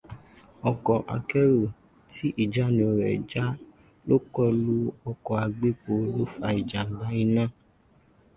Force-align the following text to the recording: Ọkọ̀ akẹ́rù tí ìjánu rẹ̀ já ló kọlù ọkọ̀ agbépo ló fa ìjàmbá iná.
Ọkọ̀ 0.69 0.95
akẹ́rù 1.15 1.63
tí 2.11 2.25
ìjánu 2.43 2.85
rẹ̀ 2.99 3.15
já 3.31 3.45
ló 4.07 4.15
kọlù 4.35 4.75
ọkọ̀ 5.09 5.35
agbépo 5.45 5.93
ló 6.15 6.21
fa 6.35 6.47
ìjàmbá 6.59 7.07
iná. 7.23 7.43